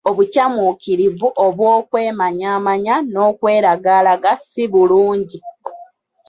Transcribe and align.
Obukyamuukirivu 0.09 1.27
obw'okwemanyamanya 1.45 2.95
n'okweragalaga 3.11 4.31
si 4.49 4.63
bulungi 4.71 5.37